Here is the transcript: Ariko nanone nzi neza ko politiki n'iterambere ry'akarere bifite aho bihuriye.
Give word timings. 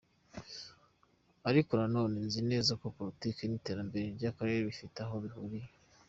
Ariko 1.49 1.71
nanone 1.79 2.17
nzi 2.27 2.41
neza 2.51 2.71
ko 2.81 2.85
politiki 2.97 3.41
n'iterambere 3.45 4.05
ry'akarere 4.17 4.59
bifite 4.69 4.97
aho 5.05 5.15
bihuriye. 5.23 5.69